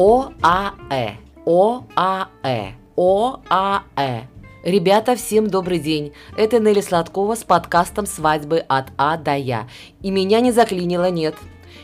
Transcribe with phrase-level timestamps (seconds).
[0.00, 1.16] ОАЭ.
[1.44, 2.72] ОАЭ.
[2.96, 4.22] ОАЭ.
[4.64, 6.14] Ребята, всем добрый день.
[6.38, 9.68] Это Нелли Сладкова с подкастом «Свадьбы от А до Я».
[10.00, 11.34] И меня не заклинило, нет.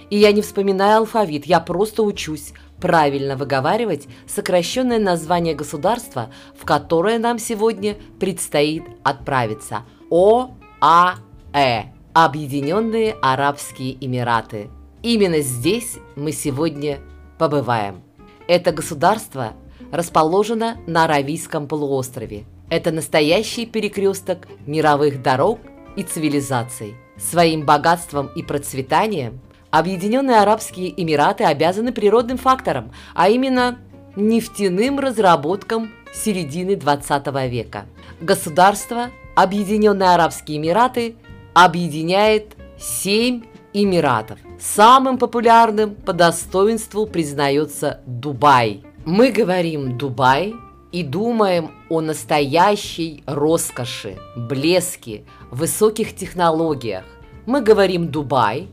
[0.09, 7.19] И я не вспоминаю алфавит, я просто учусь правильно выговаривать сокращенное название государства, в которое
[7.19, 9.83] нам сегодня предстоит отправиться.
[10.11, 11.93] ОАЭ.
[12.15, 14.71] Объединенные Арабские Эмираты.
[15.03, 17.01] Именно здесь мы сегодня
[17.37, 18.06] побываем.
[18.49, 19.55] Это государство
[19.91, 22.45] расположено на Аравийском полуострове.
[22.71, 25.59] Это настоящий перекресток мировых дорог
[25.97, 26.95] и цивилизаций.
[27.17, 33.79] Своим богатством и процветанием Объединенные Арабские Эмираты обязаны природным факторам, а именно
[34.15, 37.87] нефтяным разработкам середины 20 века.
[38.21, 41.17] Государство Объединенные Арабские Эмираты
[41.53, 43.43] объединяет 7
[43.75, 44.39] эмиратов.
[44.59, 48.83] Самым популярным по достоинству признается Дубай.
[49.05, 50.55] Мы говорим Дубай
[50.93, 57.05] и думаем о настоящей роскоши, блеске, высоких технологиях.
[57.45, 58.69] Мы говорим Дубай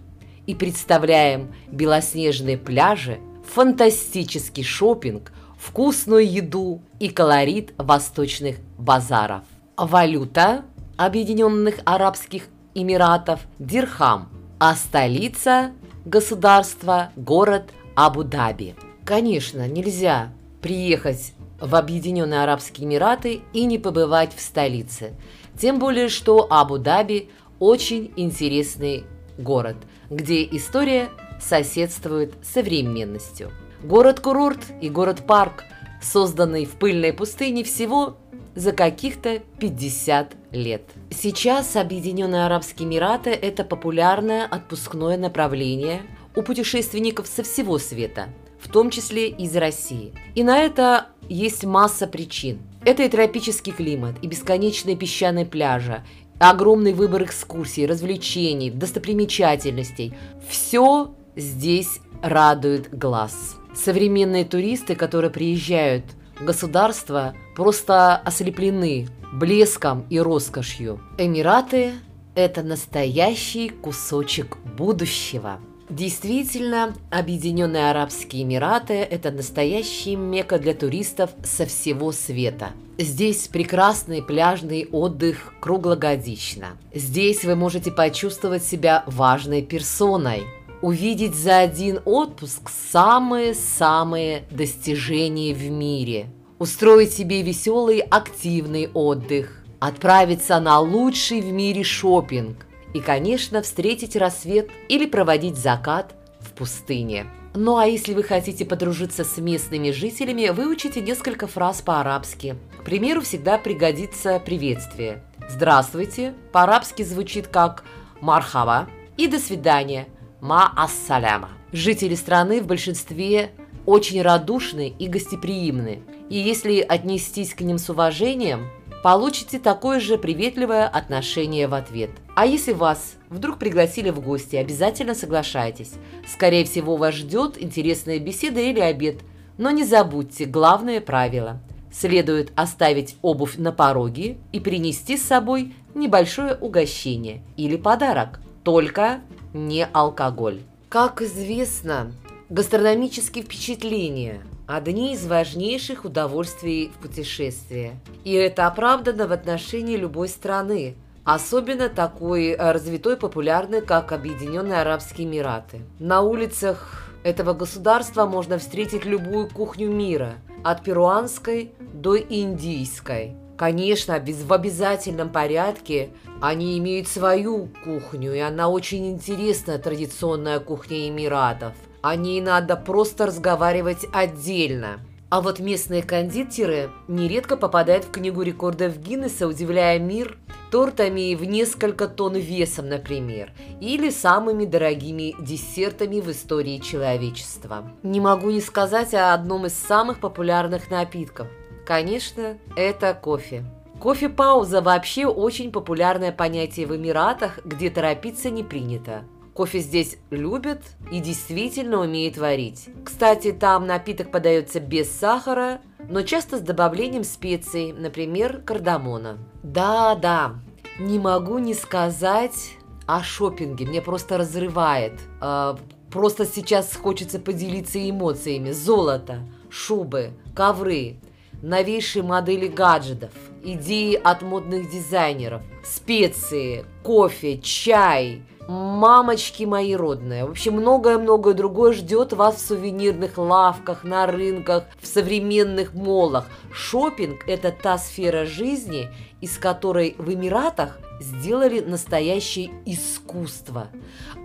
[0.48, 3.20] и представляем белоснежные пляжи,
[3.54, 9.44] фантастический шопинг, вкусную еду и колорит восточных базаров.
[9.76, 10.64] Валюта
[10.96, 14.30] Объединенных Арабских Эмиратов– дирхам,
[14.66, 15.74] а столица
[16.06, 18.76] государства– город Абу-Даби.
[19.04, 25.16] Конечно, нельзя приехать в Объединенные Арабские Эмираты и не побывать в столице.
[25.60, 29.04] Тем более, что Абу-Даби очень интересный
[29.38, 29.76] город–
[30.10, 31.10] где история
[31.42, 33.52] соседствует с современностью.
[33.84, 35.66] Город-курорт и город-парк,
[36.02, 38.16] созданный в пыльной пустыне всего
[38.56, 40.84] за каких-то 50 лет.
[41.10, 46.02] Сейчас Объединенные Арабские Эмираты– это популярное отпускное направление
[46.36, 50.14] у путешественников со всего света, в том числе из России.
[50.36, 52.60] И на это есть масса причин.
[52.86, 56.04] Это и тропический климат, и бесконечные песчаные пляжи,
[56.40, 60.14] огромный выбор экскурсий, развлечений, достопримечательностей.
[60.48, 63.56] Все здесь радует глаз.
[63.76, 66.06] Современные туристы, которые приезжают
[66.40, 71.00] в государство, просто ослеплены блеском и роскошью.
[71.18, 71.94] Эмираты–
[72.36, 82.12] это настоящий кусочек будущего– Действительно, Объединенные Арабские Эмираты– это настоящий мека для туристов со всего
[82.12, 82.70] света.
[82.98, 86.78] Здесь прекрасный пляжный отдых круглогодично.
[86.94, 90.44] Здесь вы можете почувствовать себя важной персоной,
[90.84, 96.28] увидеть за один отпуск самые-самые достижения в мире,
[96.60, 104.70] устроить себе веселый активный отдых, отправиться на лучший в мире шопинг– и, конечно, встретить рассвет
[104.88, 107.26] или проводить закат в пустыне.
[107.56, 112.56] Ну а если вы хотите подружиться с местными жителями, выучите несколько фраз по-арабски.
[112.80, 115.24] К примеру, всегда пригодится приветствие.
[115.50, 117.84] «Здравствуйте» по-арабски звучит как
[118.22, 120.08] «мархава» и «до свидания»
[120.44, 121.52] «ма ассаляма».
[121.72, 123.52] Жители страны в большинстве
[123.86, 126.02] очень радушны и гостеприимны.
[126.30, 128.68] И если отнестись к ним с уважением,
[129.04, 132.10] получите такое же приветливое отношение в ответ.
[132.36, 135.94] А если вас вдруг пригласили в гости, обязательно соглашайтесь.
[136.28, 139.22] Скорее всего, вас ждет интересная беседа или обед.
[139.58, 141.62] Но не забудьте главное правило.
[141.90, 148.42] Следует оставить обувь на пороге и принести с собой небольшое угощение или подарок.
[148.64, 149.20] Только
[149.54, 150.62] не алкоголь.
[150.90, 152.14] Как известно,
[152.50, 158.00] гастрономические впечатления– одни из важнейших удовольствий в путешествии.
[158.24, 160.96] И это оправдано в отношении любой страны,
[161.26, 165.82] особенно такой э, развитой популярной, как Объединенные Арабские Эмираты.
[166.00, 173.36] На улицах этого государства можно встретить любую кухню мира, от перуанской до индийской.
[173.64, 176.10] Конечно, в обязательном порядке
[176.42, 181.72] они имеют свою кухню, и она очень интересная, традиционная кухня Эмиратов–
[182.04, 185.00] о ней надо просто разговаривать отдельно.
[185.30, 190.38] А вот местные кондитеры нередко попадают в книгу рекордов Гиннесса, удивляя мир
[190.70, 197.90] тортами в несколько тонн весом, например, или самыми дорогими десертами в истории человечества.
[198.04, 201.48] Не могу не сказать о одном из самых популярных напитков.
[201.86, 203.64] Конечно, это кофе.
[204.00, 209.24] Кофе-пауза вообще очень популярное понятие в Эмиратах, где торопиться не принято.
[209.54, 210.82] Кофе здесь любят
[211.12, 212.90] и действительно умеют варить.
[213.06, 219.38] Кстати, там напиток подается без сахара, но часто с добавлением специй, например, кардамона.
[219.62, 220.56] Да-да,
[221.00, 222.74] не могу не сказать
[223.06, 225.14] о шопинге, мне просто разрывает.
[225.40, 225.78] А,
[226.14, 228.70] Просто сейчас хочется поделиться эмоциями.
[228.70, 229.40] Золото,
[229.72, 231.16] шубы, ковры,
[231.64, 233.32] новейшие модели гаджетов,
[233.64, 240.46] идеи от модных дизайнеров, специи, кофе, чай, мамочки мои родные.
[240.46, 246.46] В общем, многое-многое другое ждет вас в сувенирных лавках, на рынках, в современных молах.
[246.72, 249.10] Шопинг– это та сфера жизни,
[249.44, 253.90] из которой в Эмиратах сделали настоящее искусство.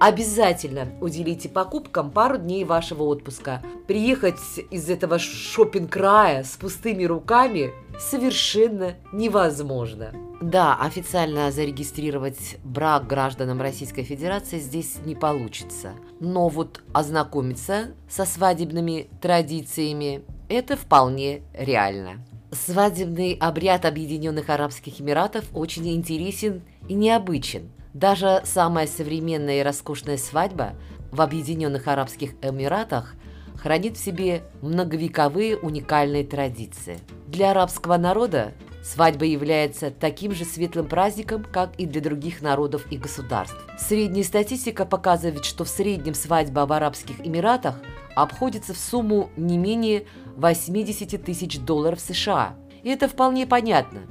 [0.01, 3.63] Обязательно уделите покупкам пару дней вашего отпуска.
[3.87, 4.41] Приехать
[4.73, 10.13] из этого шопинг-рая с пустыми руками совершенно невозможно.
[10.43, 15.93] Да, официально зарегистрировать брак гражданам Российской Федерации здесь не получится.
[16.19, 22.25] Но вот ознакомиться со свадебными традициями– это вполне реально.
[22.51, 27.71] Свадебный обряд Объединенных Арабских Эмиратов очень интересен и необычен.
[27.93, 30.73] Даже самая современная и роскошная свадьба
[31.11, 33.15] в Объединенных Арабских Эмиратах
[33.57, 36.99] хранит в себе многовековые уникальные традиции.
[37.27, 38.55] Для арабского народа
[38.93, 43.59] свадьба является таким же светлым праздником, как и для других народов и государств.
[43.79, 47.77] Средняя статистика показывает, что в среднем свадьба в Арабских Эмиратах
[48.15, 50.05] обходится в сумму не менее
[50.37, 52.55] 80 тысяч долларов США.
[52.83, 54.03] И это вполне понятно,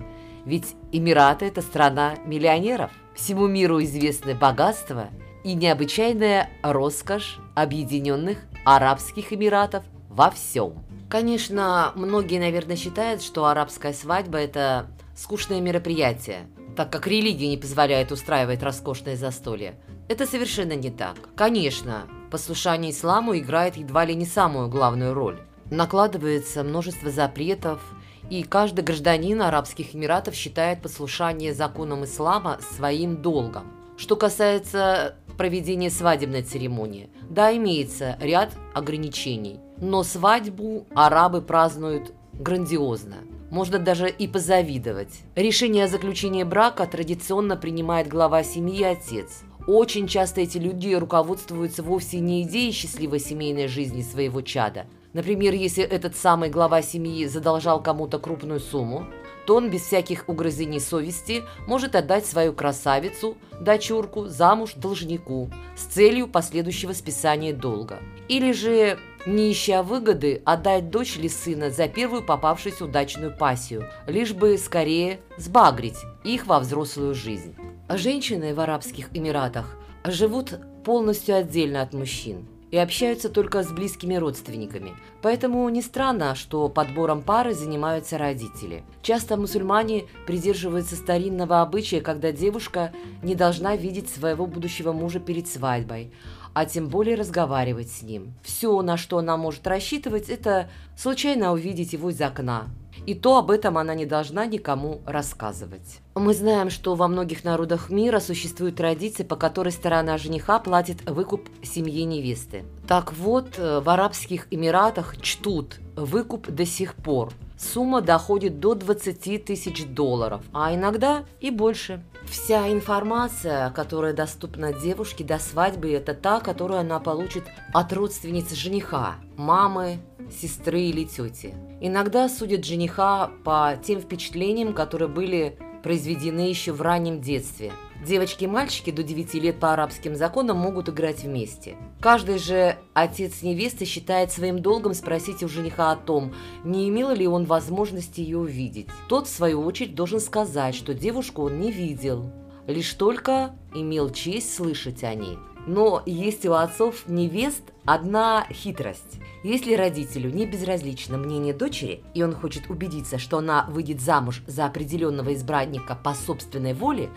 [0.45, 2.91] ведь Эмираты– это страна миллионеров.
[3.15, 5.09] Всему миру известны богатство
[5.44, 10.86] и необычайная роскошь Объединенных Арабских Эмиратов во всем.
[11.09, 18.12] Конечно, многие, наверное, считают, что арабская свадьба– это скучное мероприятие, так как религия не позволяет
[18.12, 19.75] устраивать роскошное застолье.
[20.09, 21.15] Это совершенно не так.
[21.36, 25.39] Конечно, послушание исламу играет едва ли не самую главную роль
[25.69, 27.81] накладывается множество запретов,
[28.30, 33.71] и каждый гражданин Арабских Эмиратов считает послушание законам ислама своим долгом.
[33.98, 43.18] Что касается проведения свадебной церемонии, да, имеется ряд ограничений, но свадьбу арабы празднуют грандиозно.
[43.50, 45.21] Можно даже и позавидовать.
[45.35, 49.41] Решение о заключении брака традиционно принимает глава семьи и отец.
[49.68, 54.85] Очень часто эти люди руководствуются вовсе не идеей счастливой семейной жизни своего чада,
[55.18, 59.07] Например, если этот самый глава семьи задолжал кому-то крупную сумму,
[59.47, 66.27] то он без всяких угрызений совести может отдать свою красавицу, дочурку, замуж должнику с целью
[66.27, 67.97] последующего списания долга.
[68.27, 74.33] Или же, не ища выгоды, отдать дочь или сына за первую попавшуюся удачную пассию, лишь
[74.33, 77.55] бы скорее сбагрить их во взрослую жизнь.
[77.89, 84.91] Женщины в Арабских Эмиратах живут полностью отдельно от мужчин и общаются только с близкими родственниками.
[85.21, 88.83] Поэтому не странно, что подбором пары занимаются родители.
[89.01, 92.91] Часто мусульмане придерживаются старинного обычая, когда девушка
[93.23, 96.11] не должна видеть своего будущего мужа перед свадьбой,
[96.59, 98.33] а тем более разговаривать с ним.
[98.42, 102.65] Все, на что она может рассчитывать, это случайно увидеть его из окна.
[103.06, 106.00] И то об этом она не должна никому рассказывать.
[106.19, 111.47] Мы знаем, что во многих народах мира существует традиция, по которой сторона жениха платит выкуп
[111.61, 112.65] семье невесты.
[112.87, 117.33] Так вот, э, в Арабских Эмиратах чтут выкуп до сих пор.
[117.57, 122.03] Сумма доходит до 20 тысяч долларов, а иногда и больше.
[122.25, 129.15] Вся информация, которая доступна девушке до свадьбы, это та, которую она получит от родственницы жениха,
[129.37, 129.99] мамы,
[130.31, 131.53] сестры или тети.
[131.80, 137.71] Иногда судят жениха по тем впечатлениям, которые были произведены еще в раннем детстве.
[138.06, 141.77] Девочки и мальчики до 9 лет по арабским законам могут играть вместе.
[142.01, 147.25] Каждый же отец невесты считает своим долгом спросить у жениха о том, не имел ли
[147.25, 148.87] он возможности ее увидеть.
[149.07, 152.33] Тот, в свою очередь, должен сказать, что девушку он не видел,
[152.67, 155.37] лишь только имел честь слышать о ней.
[155.68, 159.19] Но есть у отцов невест одна хитрость.
[159.44, 164.66] Если родителю не безразлично мнение дочери, и он хочет убедиться, что она выйдет замуж за
[164.66, 167.09] определенного избранника по собственной воле,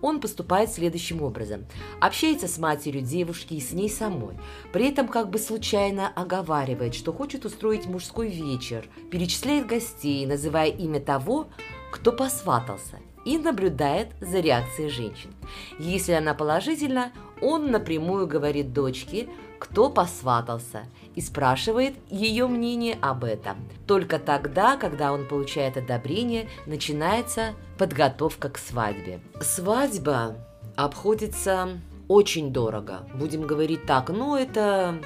[0.00, 1.64] он поступает следующим образом.
[2.00, 4.36] Общается с матерью девушки и с ней самой.
[4.72, 10.98] При этом как бы случайно оговаривает, что хочет устроить мужской вечер, перечисляет гостей, называя имя
[10.98, 11.46] того,
[11.92, 15.32] кто посватался, и наблюдает за реакцией женщин.
[15.78, 23.56] Если она положительна, он напрямую говорит дочке, кто посватался, и спрашивает ее мнение об этом.
[23.86, 29.20] Только тогда, когда он получает одобрение, начинается подготовка к свадьбе.
[29.40, 30.36] Свадьба
[30.76, 34.96] обходится очень дорого, будем говорить так, но это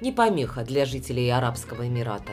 [0.00, 2.32] не помеха для жителей Арабского Эмирата.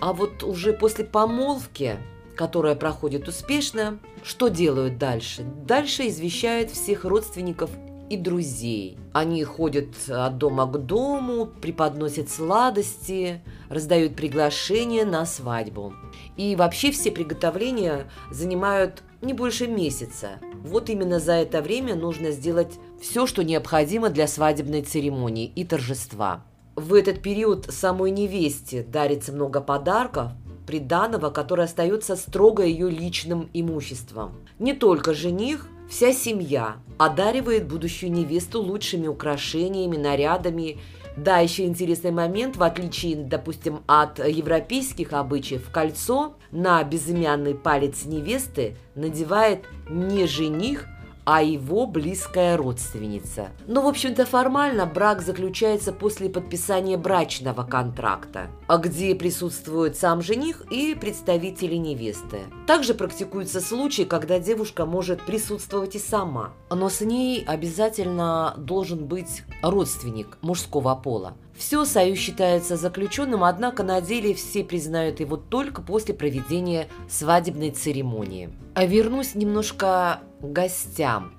[0.00, 1.98] А вот уже после помолвки
[2.38, 5.42] которая проходит успешно, что делают дальше?
[5.66, 7.68] Дальше извещают всех родственников
[8.08, 8.98] и друзей.
[9.12, 15.92] Они ходят от дома к дому, преподносят сладости, раздают приглашения на свадьбу.
[16.36, 20.38] И вообще все приготовления занимают не больше месяца.
[20.62, 26.44] Вот именно за это время нужно сделать все, что необходимо для свадебной церемонии и торжества.
[26.76, 30.32] В этот период самой невесте дарится много подарков,
[30.68, 34.34] приданого, которое остается строго ее личным имуществом.
[34.58, 40.76] Не только жених, вся семья одаривает будущую невесту лучшими украшениями, нарядами.
[41.16, 48.76] Да, еще интересный момент, в отличие, допустим, от европейских обычаев, кольцо на безымянный палец невесты
[48.94, 50.84] надевает не жених,
[51.30, 53.50] а его близкая родственница.
[53.66, 60.62] Но, в общем-то, формально брак заключается после подписания брачного контракта, а где присутствует сам жених
[60.70, 62.44] и представители невесты.
[62.66, 69.42] Также практикуются случаи, когда девушка может присутствовать и сама, но с ней обязательно должен быть
[69.62, 71.34] родственник мужского пола.
[71.58, 78.50] Все союз считается заключенным, однако на деле все признают его только после проведения свадебной церемонии.
[78.74, 81.32] А вернусь немножко к гостям.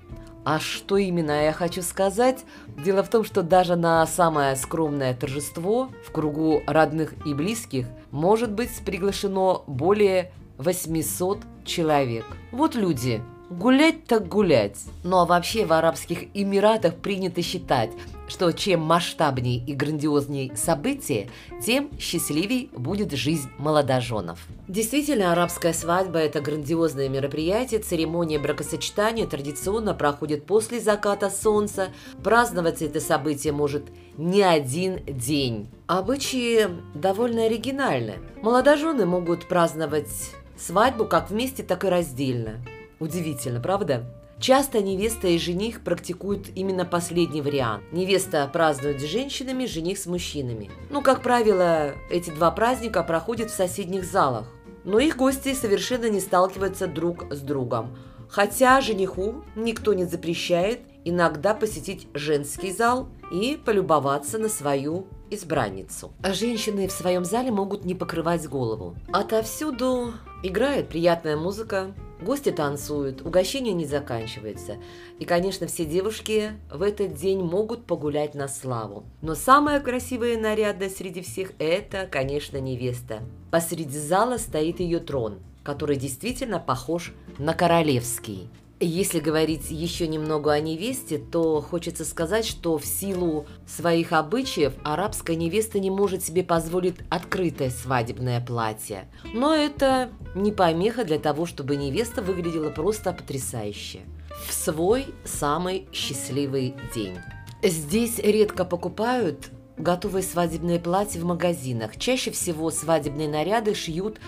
[0.44, 2.44] А что именно я хочу сказать?
[2.84, 8.52] Дело в том, что даже на самое скромное торжество в кругу родных и близких может
[8.52, 12.26] быть приглашено более 800 человек.
[12.52, 14.78] Вот люди, Гулять так гулять.
[15.02, 17.90] Ну а вообще в Арабских Эмиратах принято считать,
[18.28, 21.28] что чем масштабнее и грандиознее событие,
[21.60, 24.46] тем счастливей будет жизнь молодоженов.
[24.68, 27.80] Действительно, арабская свадьба– это грандиозное мероприятие.
[27.80, 31.88] Церемония бракосочетания традиционно проходит после заката солнца.
[32.22, 33.82] Праздновать это событие может
[34.16, 35.68] не один день.
[35.88, 38.18] Обычаи довольно оригинальны.
[38.42, 42.60] Молодожены могут праздновать свадьбу как вместе, так и раздельно.
[43.00, 44.04] Удивительно, правда?
[44.38, 47.82] Часто невеста и жених практикуют именно последний вариант.
[47.92, 50.70] Невеста празднует с женщинами, жених с мужчинами.
[50.88, 54.46] Ну, как правило, эти два праздника проходят в соседних залах.
[54.84, 57.96] Но их гости совершенно не сталкиваются друг с другом.
[58.28, 66.12] Хотя жениху никто не запрещает иногда посетить женский зал и полюбоваться на свою избранницу.
[66.24, 68.96] Женщины в своем зале могут не покрывать голову.
[69.12, 74.76] Отовсюду играет приятная музыка, Гости танцуют, угощение не заканчивается.
[75.18, 79.04] И, конечно, все девушки в этот день могут погулять на славу.
[79.22, 83.22] Но самая красивая и нарядная среди всех– это, конечно, невеста.
[83.50, 88.50] Посреди зала стоит ее трон, который действительно похож на королевский.
[88.82, 95.36] Если говорить еще немного о невесте, то хочется сказать, что в силу своих обычаев арабская
[95.36, 99.10] невеста не может себе позволить открытое свадебное платье.
[99.34, 104.00] Но это не помеха для того, чтобы невеста выглядела просто потрясающе.
[104.48, 107.18] В свой самый счастливый день.
[107.62, 111.98] Здесь редко покупают готовые свадебные платья в магазинах.
[111.98, 114.20] Чаще всего свадебные наряды шьют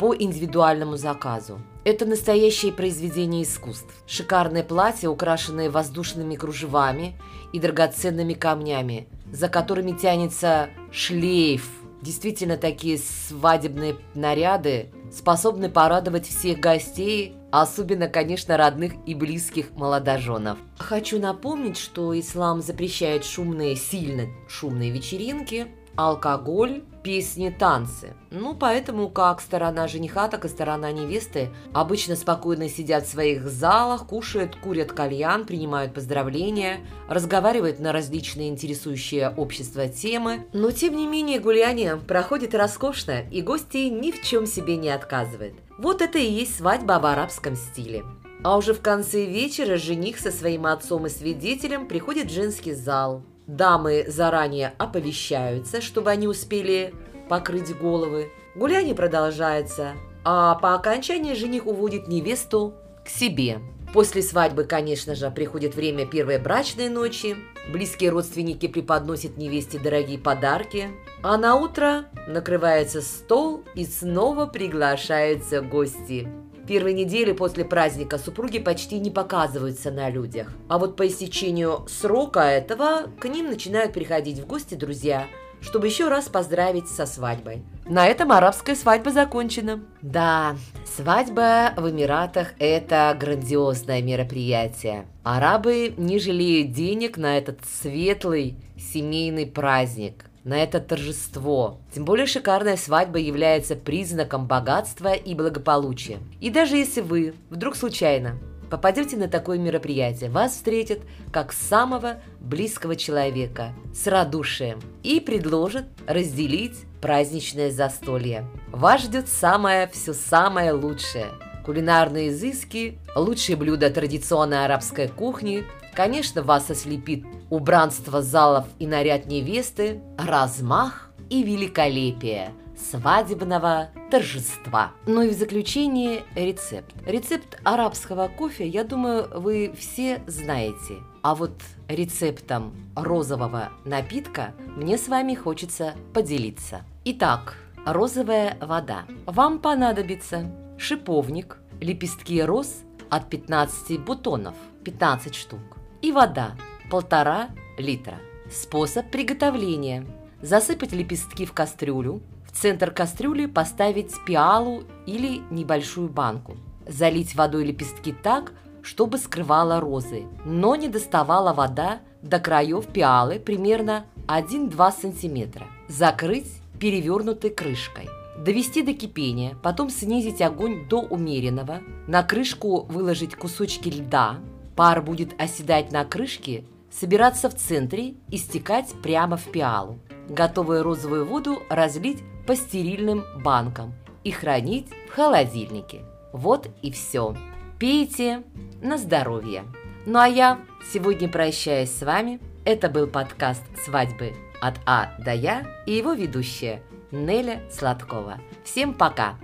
[0.00, 1.60] по индивидуальному заказу.
[1.84, 4.02] Это настоящее произведение искусств.
[4.06, 7.18] Шикарное платье, украшенное воздушными кружевами
[7.52, 11.70] и драгоценными камнями, за которыми тянется шлейф.
[12.00, 20.56] Действительно, такие свадебные наряды способны порадовать всех гостей, особенно, конечно, родных и близких молодоженов.
[20.78, 25.66] Хочу напомнить, что ислам запрещает шумные, сильно шумные вечеринки–
[26.08, 28.14] алкоголь, песни, танцы.
[28.30, 34.06] Ну, поэтому как сторона жениха, так и сторона невесты обычно спокойно сидят в своих залах,
[34.06, 40.46] кушают, курят кальян, принимают поздравления, разговаривают на различные интересующие общество темы.
[40.52, 45.54] Но, тем не менее, гуляние проходит роскошно, и гости ни в чем себе не отказывают.
[45.78, 48.04] Вот это и есть свадьба в арабском стиле.
[48.42, 53.22] А уже в конце вечера жених со своим отцом и свидетелем приходит в женский зал,
[53.50, 56.94] Дамы заранее оповещаются, чтобы они успели
[57.28, 58.30] покрыть головы.
[58.54, 63.58] Гуляние продолжается, а по окончании жених уводит невесту к себе.
[63.92, 67.34] После свадьбы, конечно же, приходит время первой брачной ночи.
[67.72, 70.86] Близкие родственники преподносят невесте дорогие подарки.
[71.24, 76.28] А на утро накрывается стол и снова приглашаются гости.
[76.70, 80.52] Первые недели после праздника супруги почти не показываются на людях.
[80.68, 85.26] А вот по истечению срока этого к ним начинают приходить в гости друзья,
[85.60, 87.64] чтобы еще раз поздравить со свадьбой.
[87.86, 89.80] На этом арабская свадьба закончена.
[90.00, 95.06] Да, свадьба в Эмиратах– это грандиозное мероприятие.
[95.24, 101.78] Арабы не жалеют денег на этот светлый семейный праздник на это торжество.
[101.94, 106.18] Тем более шикарная свадьба является признаком богатства и благополучия.
[106.40, 108.38] И даже если вы вдруг случайно
[108.70, 111.00] попадете на такое мероприятие, вас встретят
[111.32, 118.46] как самого близкого человека с радушием и предложат разделить праздничное застолье.
[118.70, 121.26] Вас ждет самое, все самое лучшее.
[121.64, 130.00] Кулинарные изыски, лучшие блюда традиционной арабской кухни, конечно, вас ослепит убранство залов и наряд невесты,
[130.16, 132.52] размах и великолепие
[132.90, 134.92] свадебного торжества.
[135.06, 136.94] Ну и в заключение рецепт.
[137.06, 140.94] Рецепт арабского кофе, я думаю, вы все знаете.
[141.22, 141.52] А вот
[141.88, 146.82] рецептом розового напитка мне с вами хочется поделиться.
[147.04, 149.04] Итак, розовая вода.
[149.26, 154.54] Вам понадобится шиповник, лепестки роз от 15 бутонов,
[154.84, 155.60] 15 штук,
[156.00, 156.52] и вода
[156.90, 158.18] полтора литра.
[158.50, 160.04] Способ приготовления.
[160.42, 166.56] Засыпать лепестки в кастрюлю, в центр кастрюли поставить пиалу или небольшую банку.
[166.86, 174.06] Залить водой лепестки так, чтобы скрывала розы, но не доставала вода до краев пиалы примерно
[174.26, 175.64] 1-2 см.
[175.88, 178.08] Закрыть перевернутой крышкой.
[178.38, 184.38] Довести до кипения, потом снизить огонь до умеренного, на крышку выложить кусочки льда,
[184.76, 189.98] пар будет оседать на крышке, собираться в центре и стекать прямо в пиалу.
[190.28, 193.94] Готовую розовую воду разлить по стерильным банкам
[194.24, 196.02] и хранить в холодильнике.
[196.32, 197.36] Вот и все.
[197.78, 198.42] Пейте
[198.82, 199.64] на здоровье.
[200.06, 200.58] Ну а я
[200.92, 202.40] сегодня прощаюсь с вами.
[202.64, 208.38] Это был подкаст «Свадьбы от А до Я» и его ведущая Неля Сладкова.
[208.64, 209.36] Всем пока!